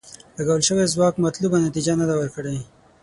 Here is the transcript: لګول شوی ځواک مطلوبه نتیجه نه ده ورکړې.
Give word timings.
لګول 0.37 0.61
شوی 0.67 0.91
ځواک 0.93 1.15
مطلوبه 1.25 1.57
نتیجه 1.65 1.93
نه 1.99 2.05
ده 2.09 2.15
ورکړې. 2.17 2.57